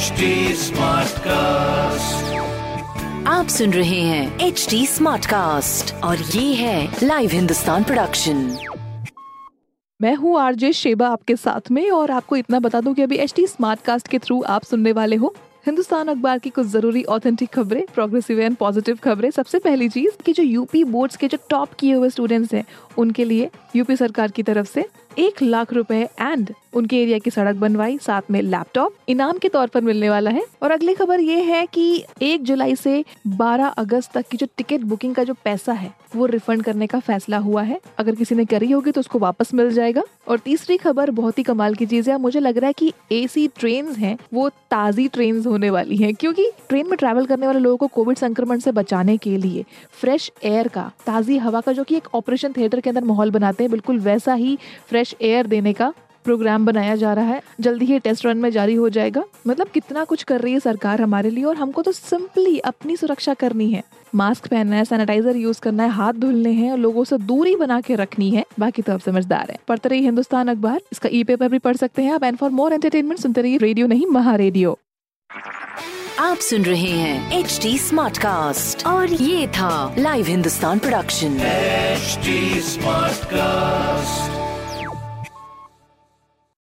[0.00, 0.22] HD
[0.54, 2.16] Smartcast.
[3.26, 8.58] आप सुन रहे हैं एच डी स्मार्ट कास्ट और ये है लाइव हिंदुस्तान प्रोडक्शन
[10.02, 13.32] मैं हूँ आरजे शेबा आपके साथ में और आपको इतना बता दूँ कि अभी एच
[13.36, 15.34] टी स्मार्ट कास्ट के थ्रू आप सुनने वाले हो।
[15.66, 20.32] हिंदुस्तान अखबार की कुछ ज़रूरी ऑथेंटिक खबरें प्रोग्रेसिव एंड पॉजिटिव खबरें। सबसे पहली चीज़ कि
[20.32, 22.64] जो यूपी बोर्ड्स के जो टॉप किए हुए स्टूडेंट्स हैं
[22.98, 24.84] उनके लिए यूपी सरकार की तरफ़ से
[25.18, 29.66] एक लाख रुपए एंड उनके एरिया की सड़क बनवाई, साथ में लैपटॉप इनाम के तौर
[29.66, 34.12] पर मिलने वाला है। और अगली खबर ये है कि एक जुलाई से 12 अगस्त
[34.14, 37.62] तक की जो टिकट बुकिंग का जो पैसा है, वो रिफंड करने का फैसला हुआ
[37.62, 41.38] है। अगर किसी ने करी होगी तो उसको वापस मिल जाएगा। और तीसरी खबर बहुत
[41.38, 45.08] ही कमाल की चीज़ है। मुझे लग रहा है कि एसी ट्रेन हैं, वो ताजी
[45.08, 48.72] ट्रेन होने वाली है, क्योंकि ट्रेन में ट्रेवल करने वाले लोगों को कोविड संक्रमण से
[48.72, 52.90] बचाने के लिए फ्रेश एयर का, ताजी हवा का, जो की एक ऑपरेशन थिएटर के
[52.90, 55.92] अंदर माहौल बनाते हैं, बिल्कुल वैसा ही फ्रेश एयर देने का
[56.24, 60.04] प्रोग्राम बनाया जा रहा है। जल्दी ही टेस्ट रन में जारी हो जाएगा। मतलब कितना
[60.04, 63.82] कुछ कर रही है सरकार हमारे लिए और हमको तो सिंपली अपनी सुरक्षा करनी है।
[64.14, 67.80] मास्क पहनना है सैनिटाइजर यूज़ करना है हाथ धुलने हैं और लोगों से दूरी बना
[67.80, 71.48] के रखनी है। बाकी तो आप समझदार हैं। पढ़ते रहिए हिंदुस्तान अखबार। इसका ई पेपर
[71.48, 74.78] भी पढ़ सकते हैं आप। एंड फॉर मोर एंटरटेनमेंट सुनते रहिए रेडियो नहीं महा रेडियो
[76.18, 81.38] आप सुन रहे हैं एच डी स्मार्ट कास्ट और ये था live Hindustan production
[81.96, 84.39] HD Smartcast.